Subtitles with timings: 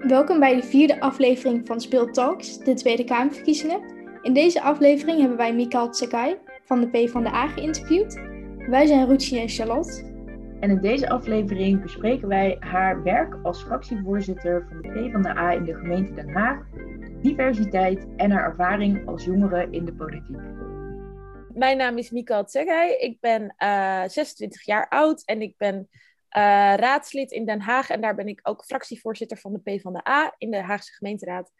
[0.00, 3.80] Welkom bij de vierde aflevering van Speel Talks, de Tweede Kamerverkiezingen.
[4.22, 8.20] In deze aflevering hebben wij Mikael Tsekai van de P van de A geïnterviewd.
[8.68, 10.02] Wij zijn Ruchi en Charlotte.
[10.60, 15.28] En in deze aflevering bespreken wij haar werk als fractievoorzitter van de P van de
[15.28, 16.66] A in de gemeente Den Haag,
[17.22, 20.40] diversiteit en haar ervaring als jongere in de politiek.
[21.54, 22.96] Mijn naam is Mikael Tsegai.
[22.96, 23.54] Ik ben
[24.10, 25.88] 26 jaar oud en ik ben
[26.36, 27.90] uh, raadslid in Den Haag.
[27.90, 30.92] En daar ben ik ook fractievoorzitter van de P van de A in de Haagse
[30.92, 31.52] gemeenteraad.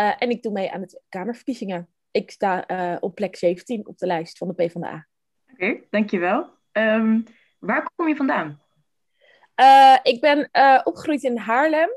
[0.00, 1.88] Uh, en ik doe mee aan de Kamerverkiezingen.
[2.10, 5.06] Ik sta uh, op plek 17 op de lijst van de P van de A.
[5.52, 6.50] Oké, okay, dankjewel.
[6.72, 7.24] Um,
[7.58, 8.60] waar kom je vandaan?
[10.02, 10.50] ik ben
[10.84, 11.88] opgegroeid in Haarlem.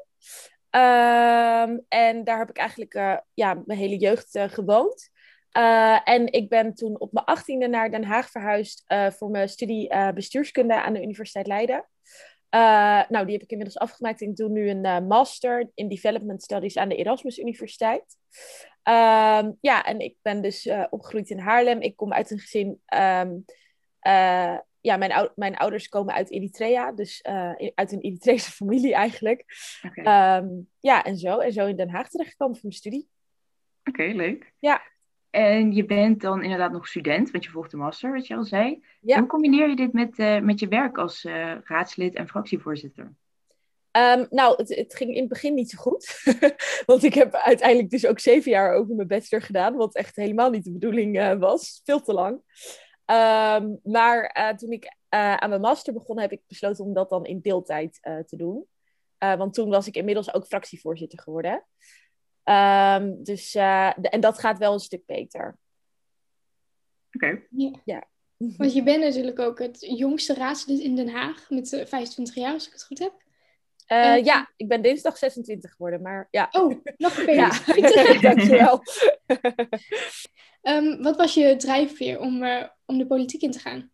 [0.72, 5.10] Um, en daar heb ik eigenlijk ja, mijn hele jeugd gewoond.
[6.04, 10.82] en ik ben toen op mijn achttiende naar Den Haag verhuisd voor mijn studie bestuurskunde
[10.82, 11.86] aan de Universiteit Leiden.
[12.56, 14.22] Uh, nou, die heb ik inmiddels afgemaakt.
[14.22, 18.18] Ik doe nu een uh, master in Development Studies aan de Erasmus Universiteit.
[18.84, 21.82] Uh, ja, en ik ben dus uh, opgegroeid in Haarlem.
[21.82, 22.82] Ik kom uit een gezin.
[22.94, 23.46] Um,
[24.82, 27.24] ja, mijn, ou mijn, ouders komen uit Eritrea, dus
[27.76, 29.46] uit een Eritrese familie eigenlijk.
[29.86, 30.38] Okay.
[30.38, 31.38] Um, ja, en zo.
[31.38, 33.10] En zo in Den Haag terechtgekomen voor mijn studie.
[33.84, 34.54] Oké, okay, leuk.
[34.60, 34.82] Ja.
[35.30, 38.44] En je bent dan inderdaad nog student, want je volgt de master, wat je al
[38.44, 38.84] zei.
[39.02, 39.20] Ja.
[39.20, 43.14] Hoe combineer je dit met, uh, met je werk als uh, raadslid en fractievoorzitter?
[43.92, 46.24] Um, nou, het, het, ging in het begin niet zo goed.
[46.86, 49.76] want ik heb uiteindelijk dus ook zeven jaar over mijn bachelor gedaan.
[49.76, 51.82] Wat echt helemaal niet de bedoeling uh, was.
[51.84, 52.34] Veel te lang.
[53.06, 57.40] Um, maar toen ik aan mijn master begon, heb ik besloten om dat dan in
[57.42, 58.66] deeltijd te doen.
[59.18, 61.66] want toen was ik inmiddels ook fractievoorzitter geworden.
[62.50, 65.58] Um, dus, uh, en dat gaat wel een stuk beter.
[67.12, 67.26] Oké.
[67.26, 67.48] Okay.
[67.50, 67.72] Ja.
[67.86, 68.08] ja.
[68.38, 72.68] Want je bent natuurlijk ook het jongste raadslid in Den Haag met 25 jaar, als
[72.68, 73.14] ik het goed heb.
[73.88, 74.24] Uh, en...
[74.24, 76.48] Ja, ik ben dinsdag 26 geworden, maar ja.
[76.52, 77.50] Oh, nog een ja.
[78.22, 78.84] Dankjewel.
[80.62, 83.92] um, wat was je drijfveer om, uh, om de politiek in te gaan?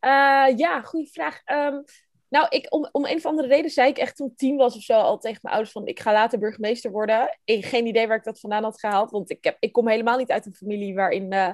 [0.00, 1.42] Uh, ja, goede vraag.
[1.46, 1.84] Um,
[2.28, 4.82] nou, ik, om, om een of andere reden zei ik echt toen tien was of
[4.82, 7.38] zo al tegen mijn ouders van ik ga later burgemeester worden.
[7.44, 10.18] Ik geen idee waar ik dat vandaan had gehaald, want ik, heb, ik kom helemaal
[10.18, 11.50] niet uit een familie waarin uh,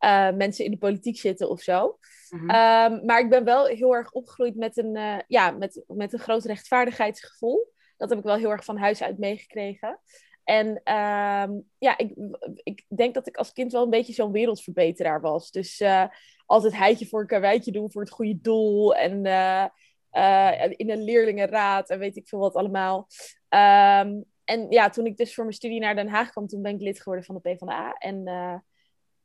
[0.00, 1.98] uh, mensen in de politiek zitten of zo.
[2.28, 2.50] Mm-hmm.
[2.50, 6.18] um, maar ik ben wel heel erg opgegroeid met een, uh, ja, met, met een
[6.18, 7.72] groot rechtvaardigheidsgevoel.
[7.96, 10.00] Dat heb ik wel heel erg van huis uit meegekregen.
[10.44, 12.14] En um, ja, ik,
[12.62, 15.50] ik denk dat ik als kind wel een beetje zo'n wereldverbeteraar was.
[15.50, 15.82] Dus
[16.46, 18.94] altijd heitje voor een karweitje doen voor het goede doel.
[18.94, 19.22] En
[20.12, 23.06] uh, in een leerlingenraad en weet ik veel wat allemaal.
[23.48, 26.74] Um, en ja, toen ik dus voor mijn studie naar Den Haag kwam, toen ben
[26.74, 27.92] ik lid geworden van de PvdA.
[27.92, 28.54] En uh,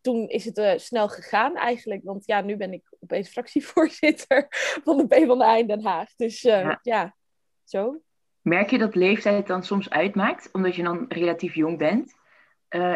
[0.01, 2.03] toen is het uh, snel gegaan eigenlijk.
[2.03, 4.47] Want ja, nu ben ik opeens fractievoorzitter
[4.83, 6.15] van de PvdA in Den Haag.
[6.15, 6.79] Dus ja.
[6.81, 7.15] ja,
[7.63, 8.01] zo.
[8.41, 12.13] Merk je dat leeftijd dan soms uitmaakt, omdat je dan relatief jong bent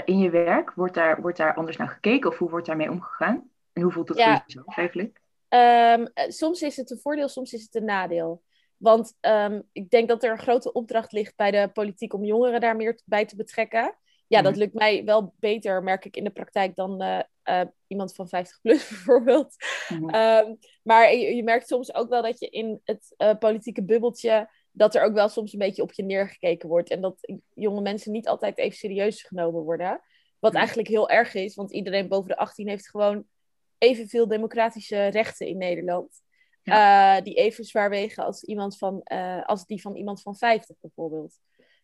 [0.05, 0.71] in je werk?
[0.73, 3.49] Wordt daar, wordt daar anders naar gekeken of hoe wordt daarmee omgegaan?
[3.73, 4.33] En hoe voelt het ja.
[4.33, 5.20] voor jezelf eigenlijk?
[5.53, 8.43] Um, soms is het een voordeel, soms is het een nadeel.
[8.77, 12.61] Want um, ik denk dat er een grote opdracht ligt bij de politiek om jongeren
[12.61, 13.95] daar meer bij te betrekken.
[14.27, 18.15] Ja, dat lukt mij wel beter, merk ik in de praktijk, dan uh, uh, iemand
[18.15, 19.55] van 50 plus bijvoorbeeld.
[19.89, 20.15] Mm.
[20.15, 24.49] Um, maar je, je, merkt soms ook wel dat je in het uh, politieke bubbeltje,
[24.71, 26.89] dat er ook wel soms een beetje op je neergekeken wordt.
[26.89, 30.01] En dat jonge mensen niet altijd even serieus genomen worden.
[30.39, 30.57] Wat mm.
[30.57, 33.25] eigenlijk heel erg is, want iedereen boven de 18 heeft gewoon
[33.81, 36.21] evenveel democratische rechten in Nederland.
[36.63, 37.17] Ja.
[37.17, 40.75] Uh, die even zwaar wegen als, iemand van, uh, als die van iemand van 50
[40.79, 41.39] bijvoorbeeld.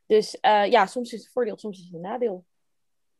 [0.05, 2.45] Dus uh, ja, soms is het voordeel, soms is het een nadeel.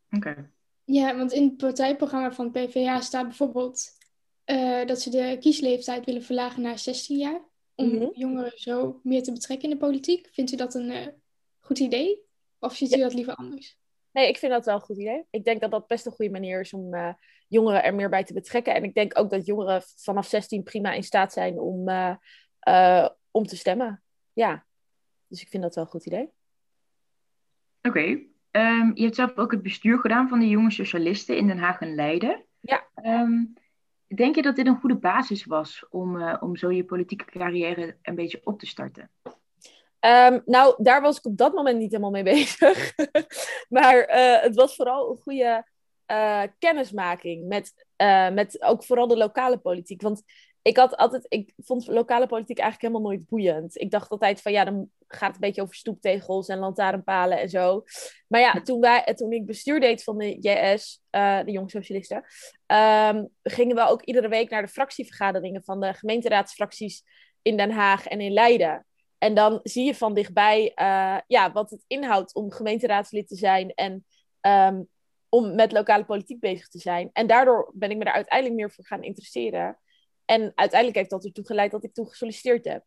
[0.09, 0.29] Oké.
[0.29, 0.49] Okay.
[0.83, 3.95] Ja, want in het partijprogramma van PvdA staat bijvoorbeeld
[4.85, 7.41] dat ze de kiesleeftijd willen verlagen naar 16 jaar.
[7.75, 8.11] Om mm -hmm.
[8.13, 10.27] jongeren zo meer te betrekken in de politiek.
[10.31, 11.13] Vindt u dat een
[11.59, 12.21] goed idee?
[12.59, 13.03] Of ziet u ja.
[13.03, 13.77] dat liever anders?
[14.17, 15.25] Nee, ik vind dat wel een goed idee.
[15.29, 17.13] Ik denk dat dat best een goede manier is om uh,
[17.47, 18.75] jongeren er meer bij te betrekken.
[18.75, 22.15] En ik denk ook dat jongeren vanaf 16 prima in staat zijn om, uh,
[22.67, 24.03] uh, om te stemmen.
[24.33, 24.65] Ja,
[25.27, 26.31] dus ik vind dat wel een goed idee.
[27.81, 27.99] Oké.
[27.99, 28.27] Okay.
[28.51, 31.79] Um, je hebt zelf ook het bestuur gedaan van de jonge socialisten in Den Haag
[31.79, 32.45] en Leiden.
[32.59, 32.87] Ja.
[33.03, 33.53] Um,
[34.07, 38.15] denk je dat dit een goede basis was om, om zo je politieke carrière een
[38.15, 39.11] beetje op te starten?
[40.07, 42.93] Um, nou, daar was ik op dat moment niet helemaal mee bezig.
[43.69, 45.65] maar uh, het was vooral een goede
[46.11, 50.01] uh, kennismaking met, uh, met ook vooral de lokale politiek.
[50.01, 50.21] Want
[50.61, 53.81] ik had altijd, ik vond lokale politiek eigenlijk helemaal nooit boeiend.
[53.81, 57.49] Ik dacht altijd van ja, dan gaat het een beetje over stoeptegels en lantaarnpalen en
[57.49, 57.83] zo.
[58.27, 62.23] Maar ja, toen, wij, toen ik bestuur deed van de JS, de Jong Socialisten,
[62.67, 67.03] um, gingen we ook iedere week naar de fractievergaderingen van de gemeenteraadsfracties
[67.41, 68.86] in Den Haag en in Leiden.
[69.17, 73.73] En dan zie je van dichtbij uh, ja, wat het inhoudt om gemeenteraadslid te zijn
[73.73, 74.05] en
[74.41, 74.81] ehm,
[75.29, 77.09] om met lokale politiek bezig te zijn.
[77.13, 79.79] En daardoor ben ik me daar uiteindelijk meer voor gaan interesseren.
[80.25, 82.83] En uiteindelijk heeft dat ertoe geleid dat ik toen gesolliciteerd heb.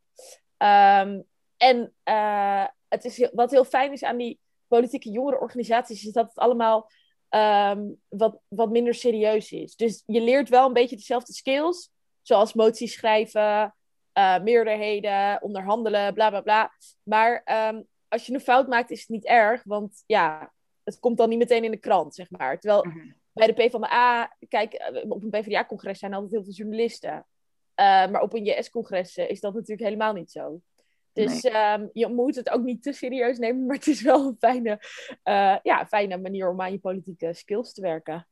[1.06, 1.24] Um,
[1.56, 6.38] en uh, het is wat heel fijn is aan die politieke jongerenorganisaties, is dat het
[6.38, 6.90] allemaal
[7.30, 9.76] um, wat, wat minder serieus is.
[9.76, 11.90] Dus je leert wel een beetje dezelfde skills,
[12.22, 13.74] zoals moties schrijven,
[14.20, 16.72] uh, meerderheden, onderhandelen, bla bla bla.
[17.02, 20.52] Maar um, als je een fout maakt, is het niet erg, want ja,
[20.84, 22.58] het komt dan niet meteen in de krant, zeg maar.
[22.58, 23.14] Terwijl mm -hmm.
[23.32, 27.12] bij de PvdA, kijk, eh, op een PvdA-congres zijn altijd heel veel journalisten.
[27.12, 27.26] Uh,
[28.10, 30.60] maar op een JS-congres is dat natuurlijk helemaal niet zo.
[31.12, 31.72] Dus nee.
[31.72, 34.78] um, je moet het ook niet te serieus nemen, maar het is wel een fijne,
[35.24, 38.28] uh, ja, fijne manier om aan je politieke skills te werken.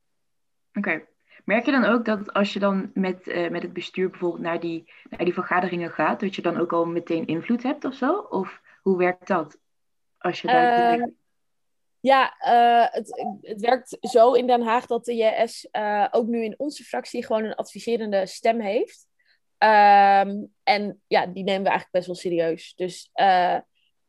[0.69, 0.79] Oké.
[0.79, 1.07] Okay.
[1.45, 4.61] Merk je dan ook dat als je dan met, uh, met het bestuur bijvoorbeeld naar
[4.61, 8.19] die, naar die vergaderingen gaat, dat je dan ook al meteen invloed hebt of zo?
[8.19, 9.59] Of hoe werkt dat?
[10.19, 11.07] Als je daar uh,
[12.01, 15.69] Ja, uh, het, het werkt zo in Den Haag dat de JS
[16.11, 19.07] ook nu in onze fractie gewoon een adviserende stem heeft.
[19.59, 22.73] Um, en ja, die nemen we eigenlijk best wel serieus.
[22.77, 23.59] Dus uh,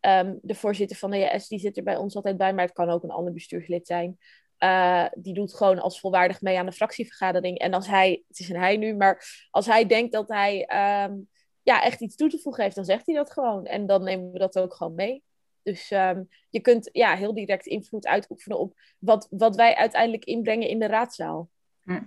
[0.01, 2.73] um, de voorzitter van de JS die zit er bij ons altijd bij, maar het
[2.73, 4.17] kan ook een ander bestuurslid zijn.
[4.63, 7.57] Uh, die doet gewoon als volwaardig mee aan de fractievergadering.
[7.57, 10.59] En als hij, het is een hij nu, maar als hij denkt dat hij
[11.03, 11.29] um,
[11.63, 13.65] ja, echt iets toe te voegen heeft, dan zegt hij dat gewoon.
[13.65, 15.23] En dan nemen we dat ook gewoon mee.
[15.63, 20.67] Dus um, je kunt ja, heel direct invloed uitoefenen op wat, wat wij uiteindelijk inbrengen
[20.67, 21.49] in de raadzaal.
[21.83, 22.01] Hm.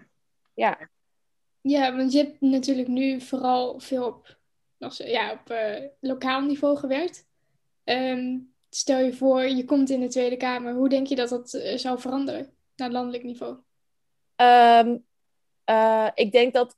[0.55, 0.91] Ja.
[1.61, 4.39] Ja, want je hebt natuurlijk nu vooral veel op,
[4.89, 7.27] ja, op uh, lokaal niveau gewerkt.
[7.85, 10.75] Um, stel je voor, je komt in de Tweede Kamer.
[10.75, 13.57] Hoe denk je dat dat uh, zou veranderen naar landelijk niveau?
[14.37, 15.05] Um,
[15.71, 16.77] uh, ik denk dat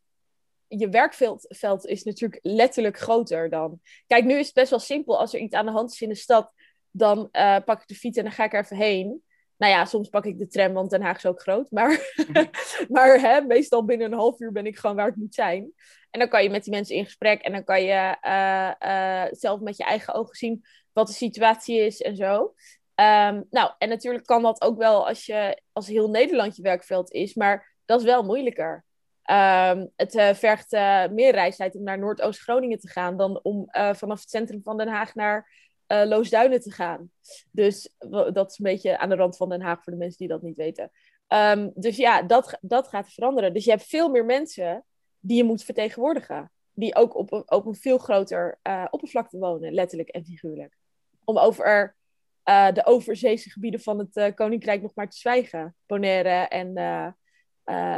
[0.66, 3.80] je werkveld veld is natuurlijk letterlijk groter dan.
[4.06, 5.18] Kijk, nu is het best wel simpel.
[5.18, 6.52] Als er iets aan de hand is in de stad,
[6.90, 7.28] dan
[7.64, 9.22] pak ik de fiets en dan ga ik er even heen.
[9.56, 11.70] Nou ja, soms pak ik de tram, want Den Haag is ook groot.
[11.70, 12.14] Maar,
[12.88, 15.72] maar hè, meestal binnen een half uur ben ik gewoon waar ik moet zijn.
[16.10, 19.24] En dan kan je met die mensen in gesprek en dan kan je uh, uh,
[19.30, 20.64] zelf met je eigen ogen zien
[20.94, 22.54] wat de situatie is en zo.
[23.00, 27.12] Um, nou, en natuurlijk kan dat ook wel als, je, als heel Nederland je werkveld
[27.12, 28.84] is, maar dat is wel moeilijker.
[29.30, 30.70] Um, het uh, vergt
[31.10, 35.14] meer reistijd om naar Noordoost-Groningen te gaan dan om vanaf het centrum van Den Haag
[35.14, 35.50] naar
[35.88, 37.10] uh, Loosduinen te gaan.
[37.50, 37.94] Dus
[38.32, 40.42] dat is een beetje aan de rand van Den Haag voor de mensen die dat
[40.42, 40.90] niet weten.
[41.28, 43.54] Um, dus ja, dat, dat gaat veranderen.
[43.54, 44.84] Dus je hebt veel meer mensen
[45.20, 46.50] die je moet vertegenwoordigen.
[46.72, 50.76] Die ook op, op een veel groter uh, oppervlakte wonen, letterlijk en figuurlijk.
[51.24, 51.96] Om over
[52.44, 55.76] uh, de overzeese gebieden van het Koninkrijk nog maar te zwijgen.
[55.86, 56.74] Bonaire en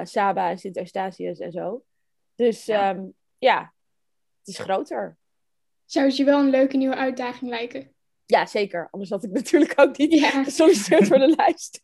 [0.07, 1.85] Saba en Sint-Eustatius en zo.
[2.35, 2.91] Dus ja.
[2.91, 3.75] Um, ja,
[4.39, 5.19] het is groter.
[5.85, 7.95] Zou het je wel een leuke nieuwe uitdaging lijken?
[8.27, 8.89] Ja, zeker.
[8.91, 10.43] Anders had ik natuurlijk ook niet ja.
[10.43, 11.81] gesolliciteerd voor de lijst.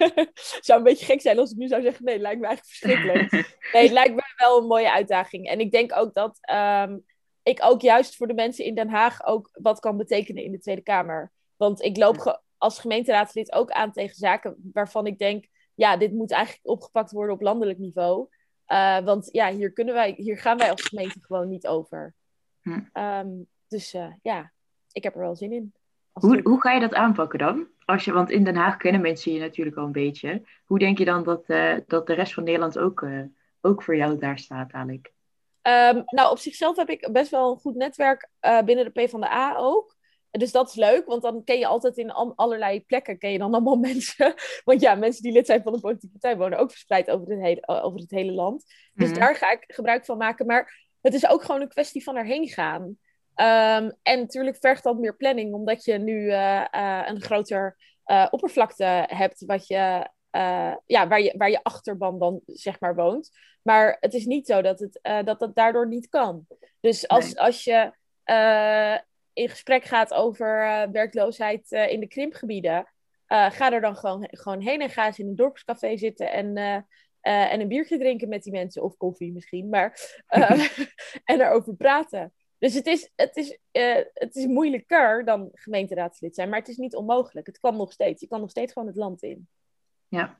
[0.66, 2.76] zou een beetje gek zijn als ik nu zou zeggen: nee, het lijkt me eigenlijk
[2.76, 3.30] verschrikkelijk.
[3.72, 5.48] nee, het lijkt me wel een mooie uitdaging.
[5.48, 7.04] En ik denk ook dat um,
[7.46, 10.58] ik ook juist voor de mensen in Den Haag ook wat kan betekenen in de
[10.58, 11.32] Tweede Kamer.
[11.56, 16.12] Want ik loop ge als gemeenteraadslid ook aan tegen zaken waarvan ik denk: ja, dit
[16.12, 18.28] moet eigenlijk opgepakt worden op landelijk niveau.
[18.68, 22.14] Uh, want ja, hier, kunnen wij, hier gaan wij als gemeente gewoon niet over.
[22.60, 22.80] Hm.
[22.92, 24.52] Um, dus uh, ja,
[24.92, 25.74] ik heb er wel zin in.
[26.12, 27.66] Hoe, hoe ga je dat aanpakken dan?
[27.84, 30.42] Als je, want in Den Haag kennen mensen je natuurlijk al een beetje.
[30.64, 33.06] Hoe denk je dan dat, uh, dat de rest van Nederland ook,
[33.60, 35.14] ook voor jou daar staat eigenlijk?
[35.68, 38.28] Um, nou, op zichzelf heb ik best wel een goed netwerk
[38.64, 39.96] binnen de PvdA ook.
[40.30, 43.54] Dus dat is leuk, want dan ken je altijd in allerlei plekken ken je dan
[43.54, 44.34] allemaal mensen.
[44.64, 47.40] Want ja, mensen die lid zijn van een politieke partij wonen ook verspreid over het
[47.40, 48.64] hele, over het hele land.
[48.94, 49.22] Dus mm-hmm.
[49.24, 50.46] daar ga ik gebruik van maken.
[50.46, 52.82] Maar het is ook gewoon een kwestie van erheen gaan.
[52.82, 58.26] Um, en natuurlijk vergt dat meer planning, omdat je nu uh, uh, een groter uh,
[58.30, 60.08] oppervlakte hebt wat je,
[60.86, 63.30] ja, waar, je, waar je achterban dan zeg maar woont.
[63.62, 66.46] Maar het is niet zo dat het, dat, dat daardoor niet kan.
[66.80, 67.40] Dus als, nee.
[67.40, 67.92] als je
[69.32, 70.46] in gesprek gaat over
[70.92, 72.92] werkloosheid in de krimpgebieden,
[73.26, 76.86] ga er dan gewoon, gewoon heen en ga eens in een dorpscafé zitten en
[77.26, 79.98] en een biertje drinken met die mensen, of koffie misschien, maar.
[81.24, 82.32] En erover praten.
[82.58, 86.76] Dus het is, het, is, uh, het is moeilijker dan gemeenteraadslid zijn, maar het is
[86.76, 87.46] niet onmogelijk.
[87.46, 88.20] Het kan nog steeds.
[88.20, 89.48] Je kan nog steeds gewoon het land in.
[90.08, 90.38] Ja.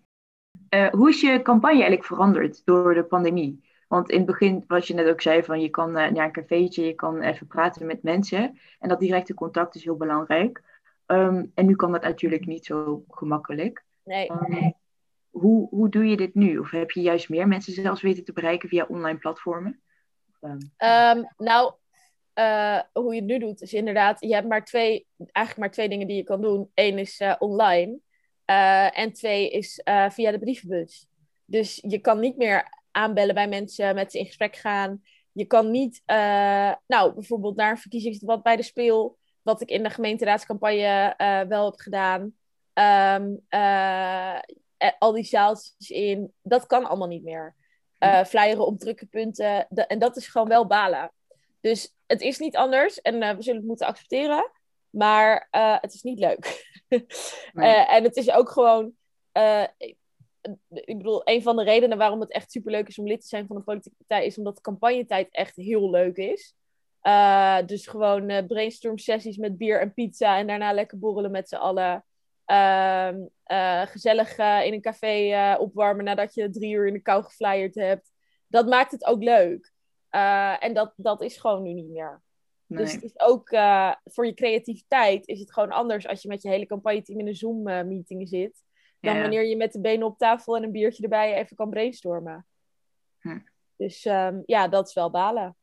[0.90, 3.64] hoe is je campagne eigenlijk veranderd door de pandemie?
[3.88, 6.84] Want in het begin, wat je net ook zei, van je kan naar een cafeetje,
[6.84, 8.58] je kan even praten met mensen.
[8.78, 10.62] En dat directe contact is heel belangrijk.
[11.06, 13.84] Um, en nu kan dat natuurlijk niet zo gemakkelijk.
[14.04, 14.30] Nee.
[14.30, 14.74] Um,
[15.30, 16.58] hoe, hoe doe je dit nu?
[16.58, 19.80] Of heb je juist meer mensen zelfs weten te bereiken via online platformen?
[20.40, 20.58] Um...
[20.78, 21.72] Um, nou,
[22.92, 26.06] hoe je het nu doet, is inderdaad, je hebt maar twee, eigenlijk maar twee dingen
[26.06, 26.70] die je kan doen.
[26.74, 27.98] Eén is online
[28.46, 31.06] en twee is via de brievenbus.
[31.44, 35.02] Dus je kan niet meer aanbellen bij mensen, met ze in gesprek gaan.
[35.32, 36.02] Je kan niet,
[36.86, 41.14] nou, bijvoorbeeld naar een verkiezingsdebat bij de speel, wat ik in de gemeenteraadscampagne
[41.48, 42.34] wel heb gedaan.
[42.74, 43.40] Um,
[44.98, 46.32] al die zaaltjes in.
[46.42, 47.54] Dat kan allemaal niet meer.
[48.26, 49.68] Flyeren op drukke punten.
[49.68, 51.12] en dat is gewoon wel balen.
[51.60, 54.50] Dus het is niet anders en we zullen het moeten accepteren.
[54.96, 56.66] Maar uh, het is niet leuk.
[57.52, 57.74] nee.
[57.74, 58.92] en het is ook gewoon.
[60.70, 63.46] ik bedoel, een van de redenen waarom het echt superleuk is om lid te zijn
[63.46, 66.54] van een politieke partij, is omdat de campagnetijd echt heel leuk is.
[67.66, 72.04] dus gewoon brainstorm sessies met bier en pizza en daarna lekker borrelen met z'n allen.
[72.44, 73.24] Ehm,
[73.86, 78.12] gezellig in een café opwarmen nadat je drie uur in de kou geflyerd hebt.
[78.46, 79.72] Dat maakt het ook leuk.
[80.60, 82.24] en dat, dat is gewoon nu niet meer.
[82.66, 82.84] Nee.
[82.84, 83.48] Dus het is ook
[84.04, 87.36] voor je creativiteit is het gewoon anders als je met je hele campagne-team in een
[87.36, 88.64] Zoom-meeting zit.
[89.00, 89.20] Dan ja.
[89.20, 92.46] wanneer je met de benen op tafel en een biertje erbij even kan brainstormen.
[93.20, 93.38] Hm.
[93.76, 95.56] Dus um, ja, dat is wel balen.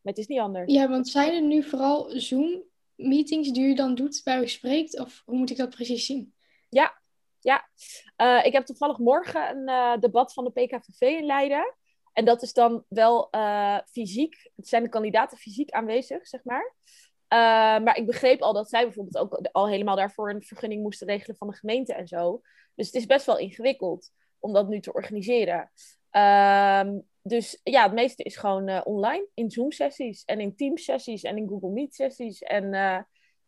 [0.00, 0.72] Maar het is niet anders.
[0.72, 2.62] Ja, want zijn er nu vooral Zoom
[2.94, 4.98] meetings die u dan doet waar u spreekt?
[4.98, 6.34] Of hoe moet ik dat precies zien?
[6.68, 7.02] Ja,
[7.40, 7.68] ja.
[8.16, 11.74] Uh, ik heb toevallig morgen een uh, debat van de PKVV in Leiden.
[12.12, 14.50] En dat is dan wel uh, fysiek.
[14.56, 16.74] Het zijn de kandidaten fysiek aanwezig, zeg maar.
[17.82, 21.36] maar ik begreep al dat zij bijvoorbeeld ook al helemaal daarvoor een vergunning moesten regelen
[21.36, 22.40] van de gemeente en zo.
[22.74, 25.70] Dus het is best wel ingewikkeld om dat nu te organiseren.
[26.10, 31.36] Ehm, dus ja, het meeste is gewoon uh, online, in Zoom-sessies en in Teams-sessies en
[31.36, 32.98] in Google Meet-sessies en uh,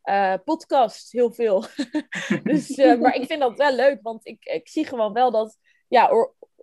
[0.04, 1.64] uh, podcast, heel veel.
[2.44, 6.10] dus, maar ik vind dat wel leuk, want ik, ik zie gewoon wel dat ja,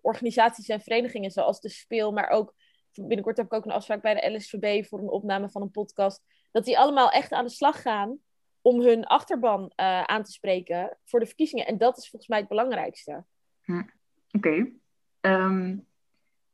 [0.01, 2.53] organisaties en verenigingen zoals de Speel, maar ook
[2.93, 6.23] binnenkort heb ik ook een afspraak bij de LSVB voor een opname van een podcast,
[6.51, 8.19] dat die allemaal echt aan de slag gaan
[8.61, 9.71] om hun achterban
[10.05, 11.65] aan te spreken voor de verkiezingen.
[11.65, 13.25] En dat is volgens mij het belangrijkste.
[13.61, 13.77] Hm.
[13.77, 13.87] Oké.
[14.31, 14.73] Okay.
[15.19, 15.77] Ehm,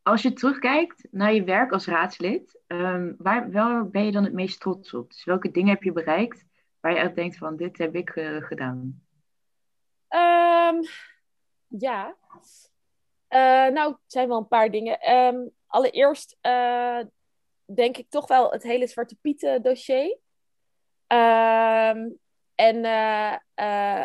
[0.02, 4.34] als je terugkijkt naar je werk als raadslid, um, waar wel ben je dan het
[4.34, 5.10] meest trots op?
[5.10, 6.46] Dus welke dingen heb je bereikt
[6.80, 9.04] waar je echt denkt van dit heb ik uh, gedaan?
[10.10, 10.82] Um,
[11.68, 12.16] ja,
[13.74, 15.14] nou, het zijn wel een paar dingen.
[15.14, 17.00] Um, allereerst uh,
[17.76, 20.18] denk ik toch wel het hele Zwarte Pieten dossier.
[22.56, 22.82] en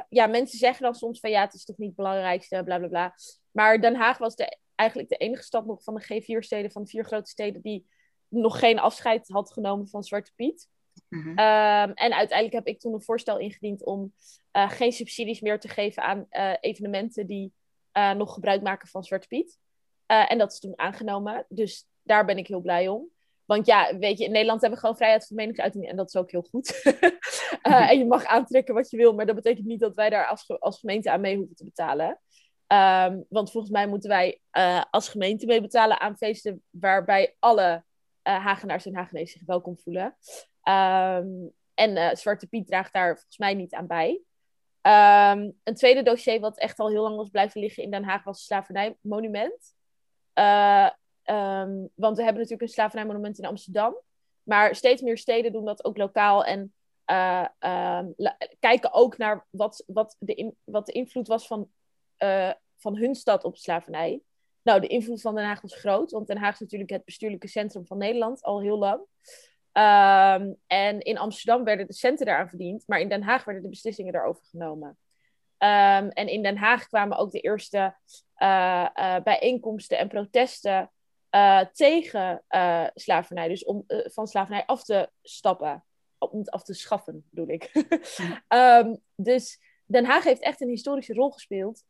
[0.08, 2.88] ja, mensen zeggen dan soms van ja, het is toch niet het belangrijkste, bla bla
[2.88, 3.14] bla.
[3.50, 6.88] Maar Den Haag was de eigenlijk de enige stad nog van de G4-steden, van de
[6.88, 7.86] vier grote steden, die
[8.28, 10.68] nog geen afscheid had genomen van Zwarte Piet.
[11.08, 11.30] Mm -hmm.
[11.30, 14.12] um, en uiteindelijk heb ik toen een voorstel ingediend om
[14.52, 17.52] uh, geen subsidies meer te geven aan uh, evenementen die
[17.92, 19.58] uh, nog gebruik maken van Zwarte Piet.
[20.06, 21.44] en dat is toen aangenomen.
[21.48, 23.10] Dus daar ben ik heel blij om.
[23.44, 26.16] Want ja, weet je, in Nederland hebben we gewoon vrijheid van meningsuiting en dat is
[26.16, 26.82] ook heel goed.
[27.90, 30.60] en je mag aantrekken wat je wil, maar dat betekent niet dat wij daar als,
[30.60, 32.20] als gemeente aan mee hoeven te betalen.
[32.72, 34.40] Um, want volgens mij moeten wij
[34.90, 37.84] als gemeente mee betalen aan feesten waarbij alle
[38.22, 40.16] Hagenaars en Hagenees zich welkom voelen.
[40.68, 44.20] Um, en Zwarte Piet draagt daar volgens mij niet aan bij.
[44.82, 48.24] Um, een tweede dossier wat echt al heel lang was blijven liggen in Den Haag
[48.24, 49.74] was het slavernijmonument.
[51.94, 54.00] want we hebben natuurlijk een slavernijmonument in Amsterdam.
[54.42, 56.74] Maar steeds meer steden doen dat ook lokaal en
[58.58, 61.70] kijken ook naar wat, wat, de wat de invloed was van
[62.18, 64.22] uh, van hun stad op slavernij.
[64.62, 67.48] Nou, de invloed van Den Haag was groot, want Den Haag is natuurlijk het bestuurlijke
[67.48, 69.00] centrum van Nederland al heel lang.
[69.72, 73.68] Um, en in Amsterdam werden de centen daaraan verdiend, maar in Den Haag werden de
[73.68, 74.88] beslissingen daarover genomen.
[74.88, 77.96] Um, en in Den Haag kwamen ook de eerste
[78.36, 80.90] uh, uh, bijeenkomsten en protesten
[81.30, 82.44] uh, tegen
[82.94, 83.48] slavernij.
[83.48, 85.84] Dus om van slavernij af te stappen.
[86.18, 87.70] Om het af te schaffen, bedoel ik.
[88.48, 89.00] um,
[89.30, 91.84] dus Den Haag heeft echt een historische rol gespeeld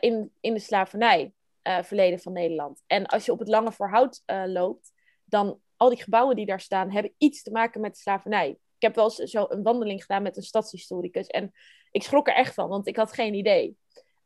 [0.00, 2.82] in, in de slavernij uh, verleden van Nederland.
[2.86, 4.92] En als je op het Lange Voorhout loopt,
[5.24, 8.48] dan al die gebouwen die daar staan, hebben iets te maken met slavernij.
[8.48, 11.52] Ik heb wel eens zo een wandeling gedaan met een stadshistoricus en
[11.90, 13.76] ik schrok er echt van, want ik had geen idee.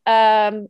[0.03, 0.69] Um,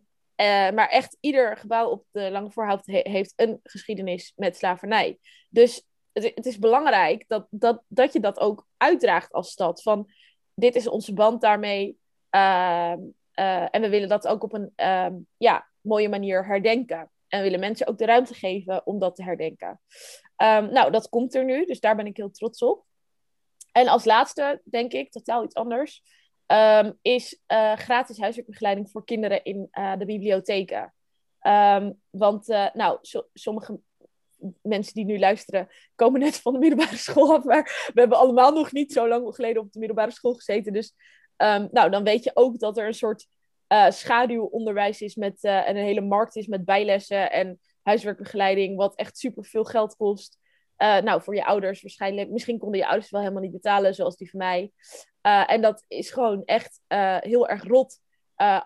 [0.75, 5.19] maar echt ieder gebouw op de Lange Voorhout he heeft een geschiedenis met slavernij.
[5.51, 9.83] Dus het, is belangrijk dat, dat, dat je dat ook uitdraagt als stad.
[9.83, 10.11] Van,
[10.55, 11.99] dit is onze band daarmee.
[12.31, 12.95] Uh,
[13.35, 17.11] uh, en we willen dat ook op een uh, ja, mooie manier herdenken.
[17.29, 19.81] En willen mensen ook de ruimte geven om dat te herdenken.
[20.37, 22.85] Um, nou, dat komt er nu, dus daar ben ik heel trots op.
[23.73, 26.03] En als laatste, denk ik, totaal iets anders,
[26.47, 30.95] um, is uh, gratis huiswerkbegeleiding voor kinderen in uh, de bibliotheken.
[31.43, 33.81] Um, want, uh, nou, so, sommige
[34.63, 37.45] mensen die nu luisteren komen net van de middelbare school af.
[37.45, 40.73] Maar we hebben allemaal nog niet zo lang geleden op de middelbare school gezeten.
[40.73, 40.95] Dus
[41.71, 43.27] nou, dan weet je ook dat er een soort
[43.69, 49.19] uh, schaduwonderwijs is met uh, een hele markt is met bijlessen en huiswerkbegeleiding, wat echt
[49.19, 50.39] super veel geld kost.
[50.79, 52.31] Uh, nou, voor je ouders waarschijnlijk.
[52.31, 54.73] Misschien konden je ouders wel helemaal niet betalen, zoals die van mij.
[55.21, 56.81] en dat is gewoon echt
[57.21, 58.01] heel erg rot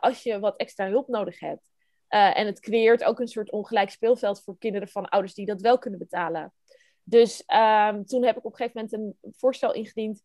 [0.00, 1.70] als je wat extra hulp nodig hebt.
[2.08, 5.78] en het creëert ook een soort ongelijk speelveld voor kinderen van ouders die dat wel
[5.78, 6.52] kunnen betalen.
[7.02, 8.92] Dus um, toen heb ik op een gegeven moment
[9.22, 10.22] een voorstel ingediend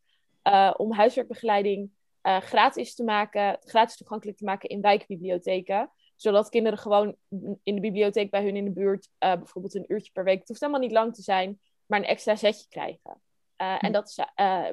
[0.77, 1.91] om huiswerkbegeleiding
[2.27, 5.91] uh, gratis te maken, gratis toegankelijk te maken in wijkbibliotheken.
[6.15, 7.15] Zodat kinderen gewoon
[7.63, 10.48] in de bibliotheek bij hun in de buurt, uh, bijvoorbeeld een uurtje per week, het
[10.48, 13.22] hoeft helemaal niet lang te zijn, maar een extra setje krijgen.
[13.57, 14.19] Uh, en dat is,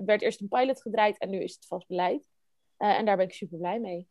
[0.04, 2.28] werd eerst een pilot gedraaid en nu is het vast beleid.
[2.76, 4.08] en daar ben ik super blij mee.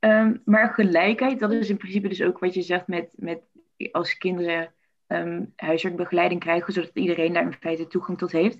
[0.00, 3.42] Um, maar gelijkheid, dat is in principe dus ook wat je zegt met, met
[3.92, 4.74] als kinderen
[5.06, 8.58] um, huiswerkbegeleiding krijgen, zodat iedereen daar in feite toegang tot heeft.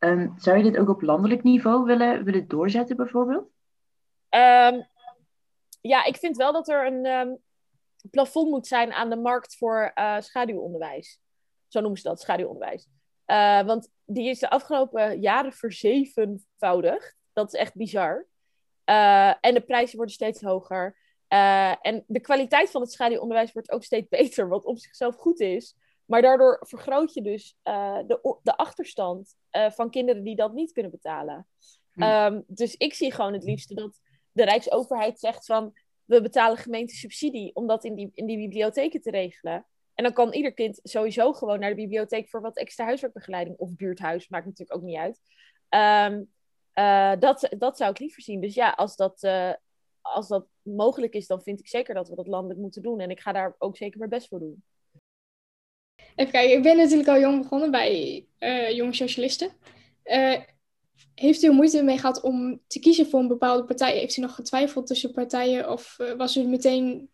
[0.00, 3.50] Um, zou je dit ook op landelijk niveau willen, willen doorzetten, bijvoorbeeld?
[4.30, 4.88] Um,
[5.80, 7.38] ja, ik vind wel dat er een um,
[8.10, 11.20] plafond moet zijn aan de markt voor uh, schaduwonderwijs.
[11.68, 12.88] Zo noemen ze dat, schaduwonderwijs.
[13.26, 17.16] Uh, want die is de afgelopen jaren verzevenvoudigd.
[17.32, 18.26] Dat is echt bizar.
[18.84, 20.96] Uh, en de prijzen worden steeds hoger.
[21.80, 25.76] en de kwaliteit van het schaduwonderwijs wordt ook steeds beter, wat op zichzelf goed is.
[26.10, 30.72] Maar daardoor vergroot je dus uh, de, de achterstand uh, van kinderen die dat niet
[30.72, 31.46] kunnen betalen.
[31.92, 32.02] Hm.
[32.02, 34.00] Um, dus ik zie gewoon het liefste dat
[34.32, 35.72] de Rijksoverheid zegt van...
[36.04, 39.66] we betalen gemeentesubsidie om dat in die, in die bibliotheken te regelen.
[39.94, 42.28] En dan kan ieder kind sowieso gewoon naar de bibliotheek...
[42.28, 45.20] voor wat extra huiswerkbegeleiding of buurthuis, maakt natuurlijk ook niet uit.
[46.10, 46.32] Um,
[46.74, 48.40] uh, dat, dat zou ik liever zien.
[48.40, 49.28] Dus ja, als dat,
[50.00, 53.00] als dat mogelijk is, dan vind ik zeker dat we dat landelijk moeten doen.
[53.00, 54.62] En ik ga daar ook zeker mijn best voor doen.
[56.16, 59.50] Even kijken, ik ben natuurlijk al jong begonnen bij uh, Jonge Socialisten.
[60.04, 60.38] Uh,
[61.14, 63.98] heeft u er moeite mee gehad om te kiezen voor een bepaalde partij?
[63.98, 67.10] Heeft u nog getwijfeld tussen partijen of uh, was u meteen,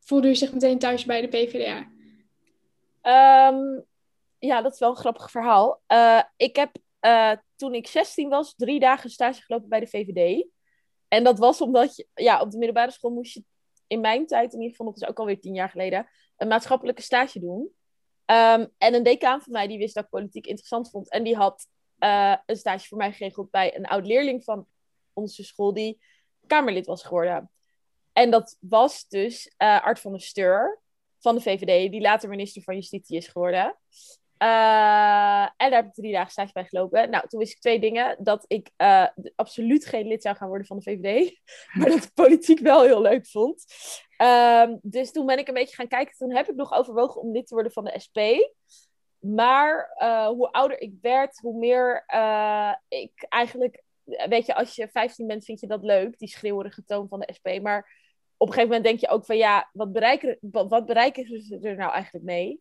[0.00, 1.78] voelde u zich meteen thuis bij de PvdA?
[3.48, 3.84] Um,
[4.38, 5.82] ja, dat is wel een grappig verhaal.
[6.36, 6.70] ik heb
[7.56, 10.46] toen ik 16 was, drie dagen stage gelopen bij de VVD.
[11.08, 13.44] En dat was omdat je, ja, op de middelbare school moest je
[13.86, 17.02] in mijn tijd, in ieder geval, dat is ook alweer tien jaar geleden, een maatschappelijke
[17.02, 17.70] stage doen.
[18.30, 21.10] Um, en een decaan van mij die wist dat ik politiek interessant vond.
[21.10, 21.66] En die had
[21.98, 24.66] uh, een stage voor mij geregeld bij een oud leerling van
[25.12, 26.00] onze school die
[26.46, 27.50] Kamerlid was geworden.
[28.12, 30.80] En dat was dus uh, Art van der Steur
[31.18, 33.76] van de VVD, die later minister van Justitie is geworden.
[34.38, 37.10] Uh, en daar heb ik drie dagen stage bij gelopen.
[37.10, 38.16] Nou, toen wist ik twee dingen.
[38.18, 41.40] Dat ik uh, absoluut geen lid zou gaan worden van de VVD.
[41.78, 43.64] Maar dat ik politiek wel heel leuk vond.
[44.22, 46.16] Um, dus toen ben ik een beetje gaan kijken.
[46.16, 48.18] Toen heb ik nog overwogen om lid te worden van de SP.
[49.18, 52.04] Maar uh, hoe ouder ik werd, hoe meer
[52.88, 53.82] ik eigenlijk...
[54.28, 56.18] Weet je, als je 15 bent, vind je dat leuk.
[56.18, 57.48] Die schreeuwerige toon van de SP.
[57.62, 57.78] Maar
[58.36, 59.36] op een gegeven moment denk je ook van...
[59.36, 62.60] Ja, wat bereiken, wat bereiken ze er nou eigenlijk mee?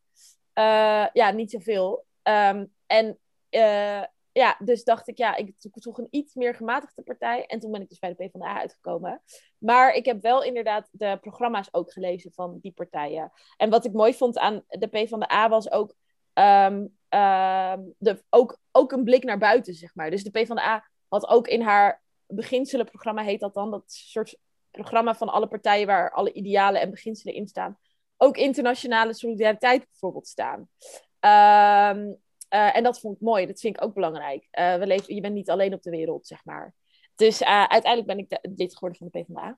[0.57, 2.05] Uh, ja, niet zoveel.
[2.23, 7.45] Um, en uh, ja, dus dacht ik, ja, ik toch een iets meer gematigde partij.
[7.45, 9.21] En toen ben ik dus bij de PvdA uitgekomen.
[9.57, 13.31] Maar ik heb wel inderdaad de programma's ook gelezen van die partijen.
[13.57, 15.95] En wat ik mooi vond aan de PvdA was ook,
[16.33, 20.09] um, uh, de, ook, ook een blik naar buiten, zeg maar.
[20.09, 24.37] Dus de PvdA had ook in haar beginselenprogramma, heet dat dan, dat soort
[24.71, 27.77] programma van alle partijen waar alle idealen en beginselen in staan
[28.17, 30.59] ook internationale solidariteit bijvoorbeeld staan.
[30.59, 32.17] Um,
[32.53, 34.47] uh, en dat vond ik mooi, dat vind ik ook belangrijk.
[34.51, 36.73] Uh, we leven, je bent niet alleen op de wereld, zeg maar.
[37.15, 39.57] Dus uh, uiteindelijk ben ik de, lid geworden van de PvdA.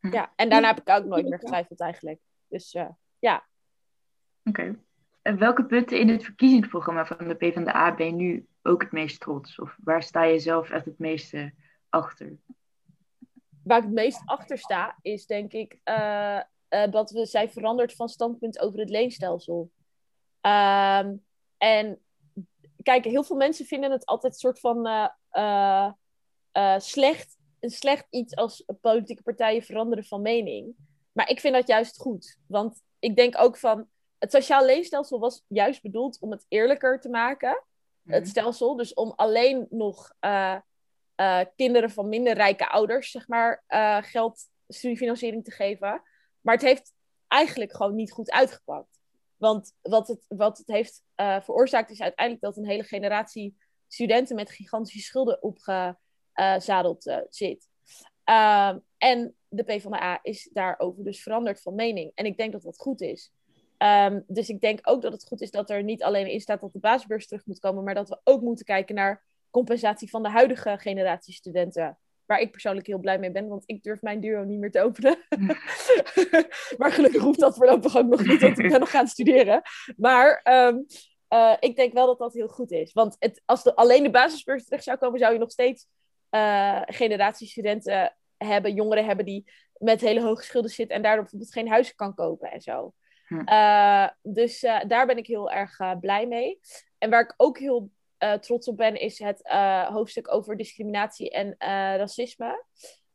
[0.00, 0.12] Hm.
[0.12, 2.20] Ja, en daarna heb ik ook nooit meer getwijfeld eigenlijk.
[2.48, 2.72] Dus
[3.18, 3.46] ja.
[4.44, 4.60] Oké.
[4.60, 4.78] Okay.
[5.22, 9.20] En welke punten in het verkiezingsprogramma van de PvdA ben je nu ook het meest
[9.20, 9.58] trots?
[9.58, 11.52] Of waar sta je zelf echt het meeste
[11.88, 12.36] achter?
[13.62, 16.40] Waar ik het meest achter sta, is denk ik uh,
[16.90, 19.70] dat we zijn veranderd van standpunt over het leenstelsel.
[20.40, 21.24] Um,
[21.58, 22.02] en
[22.82, 25.90] kijk, heel veel mensen vinden het altijd een soort van uh,
[26.52, 30.74] uh, slecht, een slecht iets als politieke partijen veranderen van mening.
[31.12, 32.38] Maar ik vind dat juist goed.
[32.46, 37.08] Want ik denk ook van, het sociaal leenstelsel was juist bedoeld om het eerlijker te
[37.08, 37.64] maken.
[38.04, 38.30] Het mhm.
[38.30, 40.12] stelsel, dus om alleen nog
[41.56, 43.64] kinderen van minder rijke ouders, zeg maar,
[44.04, 46.02] geld, studiefinanciering te geven.
[46.44, 46.92] Maar het heeft
[47.28, 49.00] eigenlijk gewoon niet goed uitgepakt.
[49.36, 54.36] Want wat het, wat het heeft uh, veroorzaakt is uiteindelijk dat een hele generatie studenten
[54.36, 57.68] met gigantische schulden opgezadeld uh, zit.
[58.30, 62.12] Uh, en de PvdA is daarover dus veranderd van mening.
[62.14, 63.32] En ik denk dat dat goed is.
[63.76, 66.60] Ehm, dus ik denk ook dat het goed is dat er niet alleen in staat
[66.60, 70.22] dat de basisbeurs terug moet komen, maar dat we ook moeten kijken naar compensatie van
[70.22, 71.98] de huidige generatie studenten.
[72.26, 74.82] Waar ik persoonlijk heel blij mee ben, want ik durf mijn duo niet meer te
[74.82, 75.18] openen.
[76.78, 79.62] maar gelukkig hoeft dat voorlopig ook nog niet, want ik ben nog gaan studeren.
[79.96, 80.76] Maar ehm,
[81.28, 82.92] eh, ik denk wel dat dat heel goed is.
[82.92, 85.86] Want het, als de, alleen de basisbeurs terug zou komen, zou je nog steeds
[86.30, 91.52] uh, generatie studenten hebben, jongeren hebben die met hele hoge schulden zitten en daardoor bijvoorbeeld
[91.52, 92.94] geen huis kan kopen en zo.
[93.26, 93.48] Hm.
[93.48, 96.60] Uh, dus daar ben ik heel erg blij mee.
[96.98, 97.90] En waar ik ook heel
[98.40, 99.42] trots op ben, is het
[99.88, 101.54] hoofdstuk over discriminatie en
[101.96, 102.64] racisme.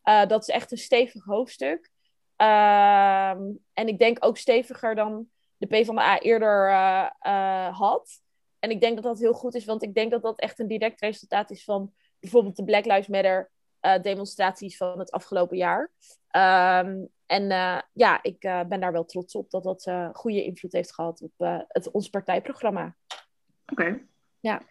[0.03, 1.91] dat is echt een stevig hoofdstuk.
[2.35, 3.41] Ehm,
[3.73, 6.71] en ik denk ook steviger dan de PvdA eerder
[7.71, 8.21] had.
[8.59, 10.67] En ik denk dat dat heel goed is, want ik denk dat dat echt een
[10.67, 15.91] direct resultaat is van bijvoorbeeld de Black Lives Matter uh, demonstraties van het afgelopen jaar.
[16.27, 20.71] Ehm, en uh, ja, ik uh, ben daar wel trots op dat dat goede invloed
[20.71, 22.95] heeft gehad op het, ons partijprogramma.
[23.71, 23.81] Oké.
[23.81, 24.05] Okay.
[24.39, 24.61] Ja.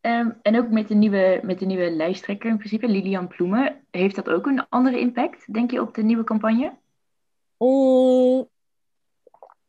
[0.00, 3.86] Um, en ook met de, nieuwe, met de nieuwe lijsttrekker in principe, Lilian Ploemen.
[3.90, 6.76] Heeft dat ook een andere impact, denk je, op de nieuwe campagne?
[7.56, 8.48] Mm,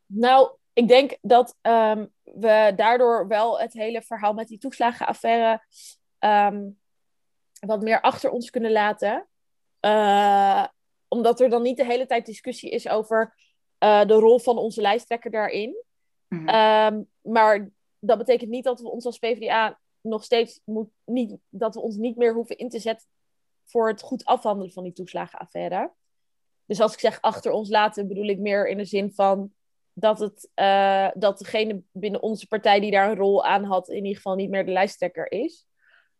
[0.06, 5.62] nou, ik denk dat um, we daardoor wel het hele verhaal met die toeslagenaffaire
[6.18, 6.78] um,
[7.60, 9.26] wat meer achter ons kunnen laten.
[9.80, 10.66] Uh,
[11.08, 13.34] omdat er dan niet de hele tijd discussie is over
[13.84, 15.84] uh, de rol van onze lijsttrekker daarin.
[16.28, 17.08] Mm -hmm.
[17.20, 21.80] maar dat betekent niet dat we ons als PvdA nog steeds moet, niet, dat we
[21.80, 23.08] ons niet meer hoeven in te zetten
[23.64, 25.92] voor het goed afhandelen van die toeslagenaffaire.
[26.66, 29.52] Dus als ik zeg achter ons laten, bedoel ik meer in de zin van
[29.92, 33.96] dat, het, uh, dat degene binnen onze partij die daar een rol aan had, in
[33.96, 35.66] ieder geval niet meer de lijsttrekker is.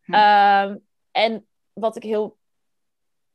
[0.03, 0.15] Hm.
[0.15, 0.75] Uh,
[1.11, 2.39] en wat ik heel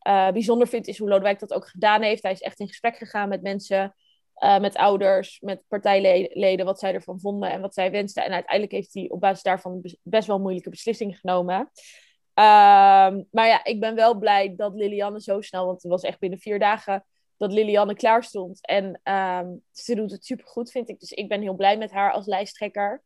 [0.08, 2.24] uh, bijzonder vind, is hoe Lodewijk dat ook gedaan heeft.
[2.24, 3.96] Hij is echt in gesprek gegaan met mensen,
[4.44, 8.26] uh, met ouders, met partijleden, wat zij ervan vonden en wat zij wensten.
[8.26, 11.60] En uiteindelijk heeft hij op basis daarvan best wel moeilijke beslissingen genomen.
[11.60, 16.20] Uh, maar ja, ik ben wel blij dat Lilianne zo snel, want het was echt
[16.20, 17.06] binnen vier dagen
[17.38, 18.66] dat Lilianne klaar stond.
[18.66, 21.00] En um, ze doet het super goed, vind ik.
[21.00, 23.04] Dus ik ben heel blij met haar als lijsttrekker.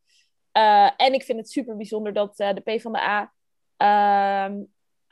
[0.58, 3.34] Uh, en ik vind het super bijzonder dat uh, de PvdA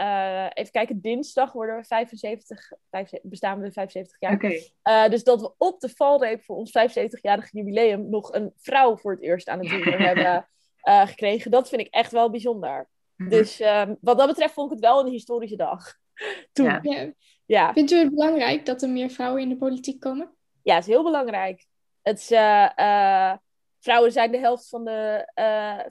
[0.02, 4.34] uh, even kijken, dinsdag worden we 75, 75 bestaan we 75 jaar.
[4.34, 4.72] Okay.
[4.84, 9.12] Uh, dus dat we op de valreep voor ons 75-jarig jubileum nog een vrouw voor
[9.12, 10.50] het eerst aan het roer hebben
[10.84, 11.52] uh, gekregen.
[11.52, 12.90] Dat vind ik echt wel bijzonder.
[13.16, 13.30] -hmm.
[13.30, 15.96] Dus um, wat dat betreft vond ik het wel een historische dag.
[16.54, 16.66] Toen.
[16.66, 16.80] Ja.
[16.82, 17.12] Ja.
[17.46, 17.74] ja.
[17.74, 20.36] Vindt u het belangrijk dat er meer vrouwen in de politiek komen?
[20.64, 21.66] Ja, het is heel belangrijk.
[22.02, 22.28] Het is,
[23.80, 25.28] vrouwen zijn de helft van de,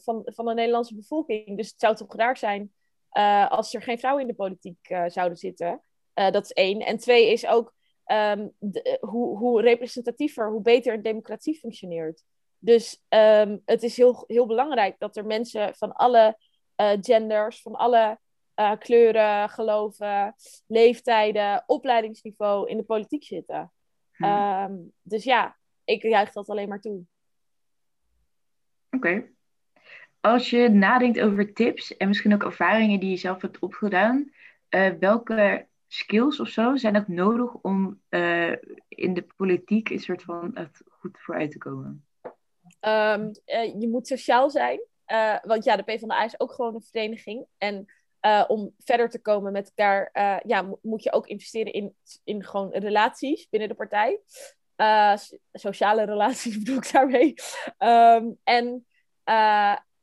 [0.03, 1.57] van, van de Nederlandse bevolking.
[1.57, 2.73] Dus het zou toch raar zijn
[3.13, 5.83] uh, als er geen vrouwen in de politiek uh, zouden zitten.
[6.15, 6.81] Uh, dat is één.
[6.81, 7.75] En twee is ook
[8.07, 12.25] um, de, hoe, hoe, representatiever, hoe beter een democratie functioneert.
[12.59, 16.39] Dus um, het is heel, heel belangrijk dat er mensen van alle
[17.01, 18.19] genders, van alle
[18.79, 20.35] kleuren, geloven,
[20.67, 23.73] leeftijden, opleidingsniveau in de politiek zitten.
[24.13, 24.71] Hmm.
[24.71, 27.03] Um, dus ja, ik juich dat alleen maar toe.
[28.91, 29.09] Oké.
[29.09, 29.36] Okay
[30.21, 34.31] als je nadenkt over tips en misschien ook ervaringen die je zelf hebt opgedaan,
[34.71, 38.53] uh, welke skills of zo zijn ook nodig om uh,
[38.89, 42.07] in de politiek een soort van het goed vooruit te komen?
[42.81, 44.81] Um, uh, je moet sociaal zijn,
[45.43, 47.47] want ja, de PvdA is ook gewoon een vereniging.
[47.59, 47.87] En
[48.47, 50.11] om verder te komen met elkaar,
[50.47, 54.21] ja, moet je ook investeren in, in gewoon relaties binnen de partij.
[55.53, 57.35] sociale relaties bedoel ik daarmee.
[57.79, 58.87] Um, en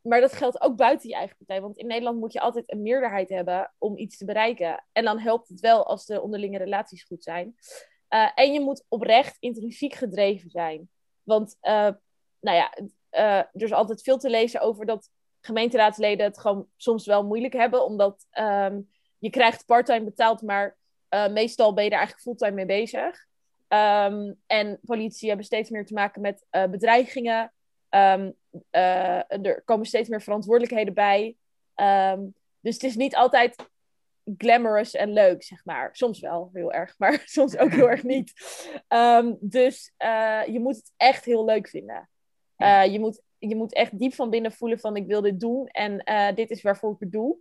[0.03, 1.61] maar dat geldt ook buiten je eigen partij.
[1.61, 4.83] Want in Nederland moet je altijd een meerderheid hebben om iets te bereiken.
[4.91, 7.55] En dan helpt het wel als de onderlinge relaties goed zijn.
[8.09, 10.89] Uh, en je moet oprecht intrinsiek gedreven zijn.
[11.23, 11.89] Want, uh,
[12.39, 12.77] nou ja,
[13.11, 15.09] uh, er is altijd veel te lezen over dat
[15.41, 17.85] gemeenteraadsleden het gewoon soms wel moeilijk hebben.
[17.85, 20.77] Omdat um, je krijgt parttime betaald, maar
[21.31, 23.25] meestal ben je daar eigenlijk fulltime mee bezig.
[23.67, 27.53] Um, en politie hebben steeds meer te maken met bedreigingen.
[27.95, 28.35] Um,
[28.71, 31.35] uh, er komen steeds meer verantwoordelijkheden bij.
[31.75, 33.69] Um, dus het is niet altijd
[34.37, 35.95] glamorous en leuk, zeg maar.
[35.95, 38.33] Soms wel heel erg, maar soms ook heel erg niet.
[38.87, 42.09] Um, dus uh, je moet het echt heel leuk vinden.
[42.57, 45.67] Uh, je, moet, je moet echt diep van binnen voelen van ik wil dit doen
[45.67, 46.03] en
[46.35, 47.37] dit is waarvoor ik het doe.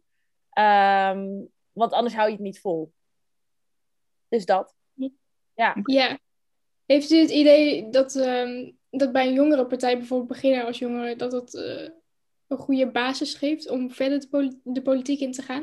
[1.73, 2.93] want anders hou je het niet vol.
[4.29, 4.75] Dus dat.
[5.55, 5.77] Ja.
[5.85, 6.19] ja.
[6.87, 8.15] Heeft u het idee dat
[8.99, 11.89] dat bij een jongere partij bijvoorbeeld beginnen als jongere, dat dat uh,
[12.47, 15.63] een goede basis geeft om verder de, poli de politiek in te gaan?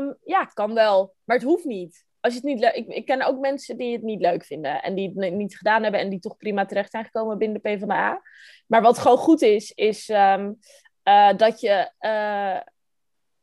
[0.00, 1.14] Um, ja, kan wel.
[1.24, 2.06] Maar het hoeft niet.
[2.20, 2.74] als je het niet.
[2.74, 4.82] Ik, ik ken ook mensen die het niet leuk vinden.
[4.82, 6.00] En die het niet gedaan hebben.
[6.00, 8.22] En die toch prima terecht zijn gekomen binnen de PvdA.
[8.66, 10.52] Maar wat gewoon goed is, is ehm,
[11.02, 11.92] eh, dat je...
[12.00, 12.60] Uh,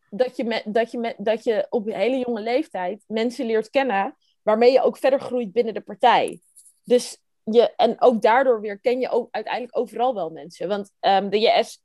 [0.09, 4.17] dat je, met, dat, je dat je op een hele jonge leeftijd mensen leert kennen
[4.41, 6.39] waarmee je ook verder groeit binnen de partij.
[6.83, 7.21] Dus
[7.53, 10.67] je, en ook daardoor weer ken je ook uiteindelijk overal wel mensen.
[10.67, 11.81] Want um, de JS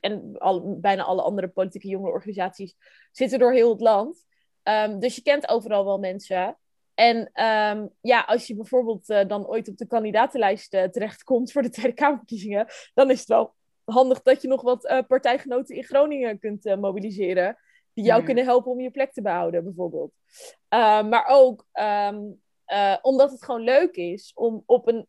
[0.00, 2.76] en al, bijna alle andere politieke jongerenorganisaties
[3.12, 4.24] zitten door heel het land.
[4.62, 6.58] Um, dus je kent overal wel mensen.
[6.94, 11.62] En um, ja, als je bijvoorbeeld uh, dan ooit op de kandidatenlijst uh, terechtkomt voor
[11.62, 15.84] de Tweede Kamerverkiezingen, dan is het wel handig dat je nog wat uh, partijgenoten in
[15.84, 17.56] Groningen kunt mobiliseren.
[17.92, 18.26] Die jou mm.
[18.26, 20.12] kunnen helpen om je plek te behouden, bijvoorbeeld.
[21.08, 21.66] maar ook
[22.66, 25.06] uh, omdat het gewoon leuk is om op een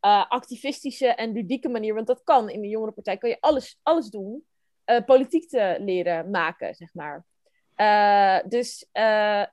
[0.00, 4.08] uh, activistische en ludieke manier, want dat kan in de jongerenpartij, kan je alles, alles
[4.08, 4.44] doen,
[4.86, 7.24] uh, politiek te leren maken, zeg maar.
[8.48, 8.86] dus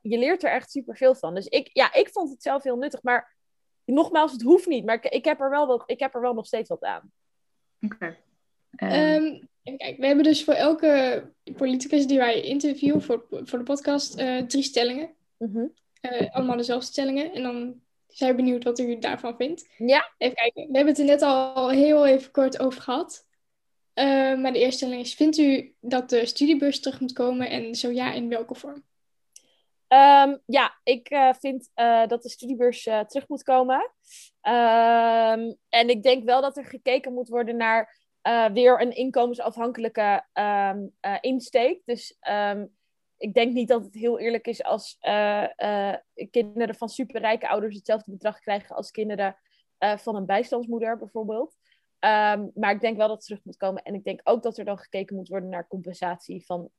[0.02, 1.34] je leert er echt superveel van.
[1.34, 3.36] Dus ik, ja, ik vond het zelf heel nuttig, maar
[3.84, 4.84] nogmaals, het hoeft niet.
[4.84, 7.12] Maar ik, ik, heb, er wel wat, ik heb er wel nog steeds wat aan.
[7.80, 7.94] Oké.
[8.70, 9.16] Okay.
[9.16, 11.24] Um, kijk, we hebben dus voor elke
[11.56, 14.16] politicus die wij interviewen voor, voor de podcast
[14.48, 15.14] drie stellingen.
[15.36, 15.72] Mm -hmm.
[16.02, 17.32] Uh, allemaal dezelfde stellingen.
[17.32, 19.68] En dan zijn we benieuwd wat u daarvan vindt.
[19.76, 20.12] Ja.
[20.18, 20.66] Even kijken.
[20.66, 23.26] We hebben het er net al heel even kort over gehad.
[23.94, 24.04] Uh,
[24.40, 27.50] maar de eerste stelling is: Vindt u dat de studiebeurs terug moet komen?
[27.50, 28.86] En zo ja, in welke vorm?
[29.88, 31.70] Um, ja, ik uh, vind
[32.08, 33.92] dat de studiebeurs terug moet komen.
[34.42, 37.96] Um, en ik denk wel dat er gekeken moet worden naar
[38.52, 41.82] weer een inkomensafhankelijke um, insteek.
[41.84, 42.16] Dus
[43.18, 45.94] ik denk niet dat het heel eerlijk is als uh, uh,
[46.30, 49.36] kinderen van superrijke ouders hetzelfde bedrag krijgen als kinderen
[49.78, 51.56] uh, van een bijstandsmoeder bijvoorbeeld.
[52.00, 53.82] Um, maar ik denk wel dat het terug moet komen.
[53.82, 56.70] En ik denk ook dat er dan gekeken moet worden naar compensatie van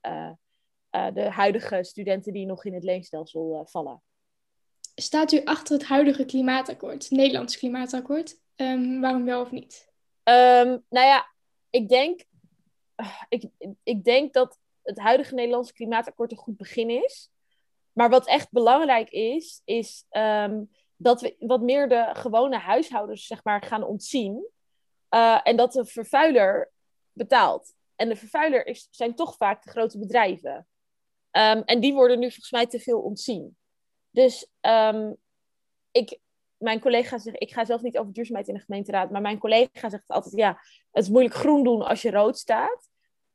[0.90, 4.02] de huidige studenten die nog in het leenstelsel vallen.
[4.94, 8.40] Staat u achter het huidige klimaatakkoord, het Nederlands klimaatakkoord?
[8.56, 9.88] Um, waarom wel of niet?
[10.24, 11.32] Um, nou ja,
[11.70, 12.24] ik denk,
[13.28, 13.44] ik,
[13.82, 17.30] ik denk dat het huidige Nederlandse klimaatakkoord een goed begin is.
[17.92, 23.44] Maar wat echt belangrijk is, is um, dat we wat meer de gewone huishoudens zeg
[23.44, 24.48] maar, gaan ontzien.
[25.10, 26.70] Uh, en dat de vervuiler
[27.12, 27.74] betaalt.
[27.96, 30.66] En de vervuiler is, zijn toch vaak de grote bedrijven.
[31.32, 33.56] Um, en die worden nu volgens mij te veel ontzien.
[34.10, 35.16] Dus um,
[35.90, 36.18] ik,
[36.56, 39.88] mijn collega zegt, ik ga zelf niet over duurzaamheid in de gemeenteraad, maar mijn collega
[39.88, 42.89] zegt altijd, ja, het is moeilijk groen doen als je rood staat.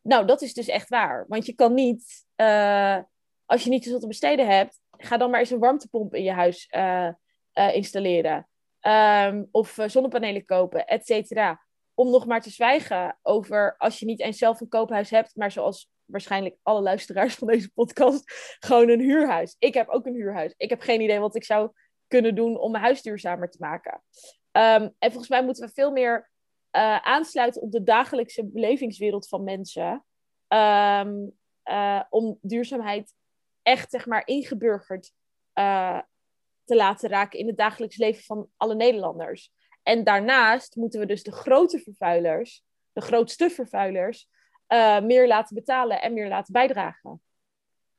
[0.07, 1.25] Nou, dat is dus echt waar.
[1.27, 2.97] Want je kan niet, uh,
[3.45, 6.31] als je niet zoveel te besteden hebt, ga dan maar eens een warmtepomp in je
[6.31, 7.09] huis uh,
[7.53, 8.47] uh, installeren.
[8.81, 11.61] Um, of zonnepanelen kopen, et cetera.
[11.93, 15.51] Om nog maar te zwijgen over als je niet eens zelf een koophuis hebt, maar
[15.51, 18.23] zoals waarschijnlijk alle luisteraars van deze podcast,
[18.59, 19.55] gewoon een huurhuis.
[19.59, 20.53] Ik heb ook een huurhuis.
[20.57, 21.71] Ik heb geen idee wat ik zou
[22.07, 24.03] kunnen doen om mijn huis duurzamer te maken.
[24.51, 26.29] Um, en volgens mij moeten we veel meer
[26.75, 30.05] uh, aansluiten op de dagelijkse belevingswereld van mensen.
[30.47, 31.31] Um,
[31.69, 33.13] uh, om duurzaamheid
[33.61, 35.11] echt zeg maar ingeburgerd
[35.53, 36.01] uh,
[36.63, 39.51] te laten raken in het dagelijks leven van alle Nederlanders.
[39.83, 44.27] En daarnaast moeten we dus de grote vervuilers, de grootste vervuilers,
[45.03, 47.21] meer laten betalen en meer laten bijdragen.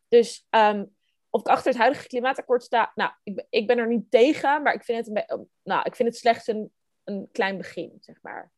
[0.09, 0.97] Dus um,
[1.31, 4.75] of ik achter het huidige klimaatakkoord sta, nou, ik, ik ben er niet tegen, maar
[4.75, 5.27] ik vind het,
[5.62, 6.73] nou, ik vind het slechts een,
[7.05, 8.53] een klein begin, zeg maar.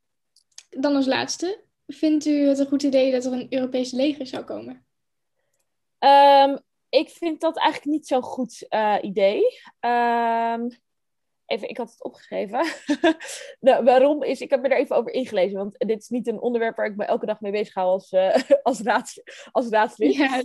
[0.80, 4.44] Dan als laatste, vindt u het een goed idee dat er een Europees leger zou
[4.44, 4.86] komen?
[5.98, 9.42] Um, ik vind dat eigenlijk niet zo'n goed uh, idee.
[9.80, 10.68] Um,
[11.46, 12.66] even, ik had het opgeschreven.
[13.60, 16.40] nou, waarom is, ik heb me er even over ingelezen, want dit is niet een
[16.40, 20.14] onderwerp waar ik me elke dag mee bezig hou als, uh, als, raads, als raadslid.
[20.14, 20.42] Ja,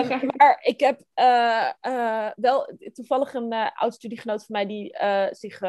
[0.00, 4.96] um, maar ik heb uh, wel toevallig een oud studiegenoot van mij die,
[5.30, 5.60] zich,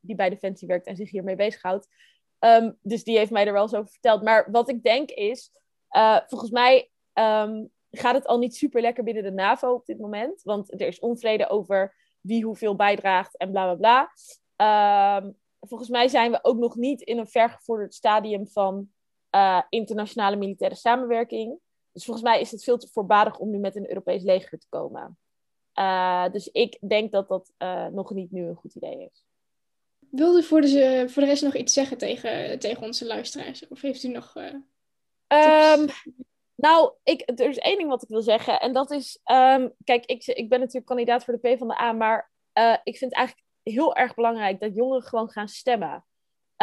[0.00, 1.88] die bij Defensie werkt en zich hiermee bezighoudt.
[2.46, 4.22] Um, dus die heeft mij er wel eens over verteld.
[4.22, 5.50] Maar wat ik denk is,
[5.90, 9.98] uh, volgens mij um, gaat het al niet super lekker binnen de NAVO op dit
[9.98, 10.42] moment.
[10.42, 14.08] Want er is onvrede over wie hoeveel bijdraagt en bla bla
[14.56, 15.20] bla.
[15.20, 18.88] Um, volgens mij zijn we ook nog niet in een vergevorderd stadium van
[19.30, 21.58] uh, internationale militaire samenwerking.
[21.92, 24.68] Dus volgens mij is het veel te voorbarig om nu met een Europees leger te
[24.68, 25.18] komen.
[25.74, 27.52] Uh, dus ik denk dat dat
[27.92, 29.25] nog niet nu een goed idee is.
[30.10, 33.68] Wilde u voor de, voor de rest nog iets zeggen tegen, tegen onze luisteraars?
[33.68, 34.36] Of heeft u nog.
[34.36, 35.86] Uh, um,
[36.54, 38.60] nou, ik, er is één ding wat ik wil zeggen.
[38.60, 39.20] En dat is.
[39.24, 41.92] Um, kijk, ik, ik ben natuurlijk kandidaat voor de P van de A.
[41.92, 46.04] Maar uh, ik vind het eigenlijk heel erg belangrijk dat jongeren gewoon gaan stemmen.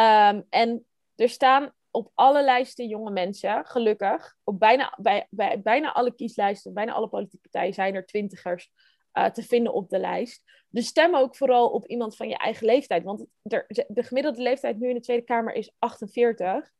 [0.00, 4.36] Um, en er staan op alle lijsten jonge mensen, gelukkig.
[4.44, 8.70] Op bijna, bij, bij bijna alle kieslijsten, bijna alle politieke partijen zijn er twintigers
[9.14, 10.42] eh, te vinden op de lijst.
[10.68, 13.04] Dus stem ook vooral op iemand van je eigen leeftijd.
[13.04, 16.70] Want de, de gemiddelde leeftijd nu in de Tweede Kamer is 48.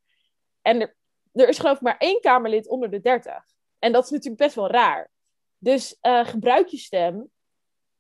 [0.63, 0.97] En er,
[1.33, 3.45] er is geloof ik maar één Kamerlid onder de 30.
[3.79, 5.11] En dat is natuurlijk best wel raar.
[5.59, 7.31] Dus uh, gebruik je stem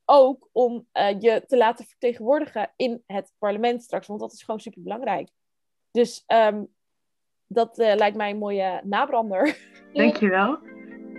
[0.04, 4.06] ook om uh, je te laten vertegenwoordigen in het parlement straks.
[4.06, 5.28] Want dat is gewoon super belangrijk.
[5.90, 6.74] Dus um,
[7.46, 9.58] dat lijkt mij een mooie nabrander.
[9.92, 10.73] Dankjewel.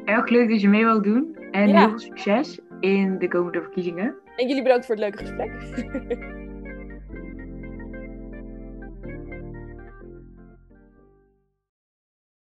[0.06, 1.38] Erg leuk dat je mee wilt doen.
[1.52, 1.80] En ja.
[1.80, 4.16] heel veel succes in de komende verkiezingen.
[4.36, 5.52] En jullie bedankt voor het leuke gesprek.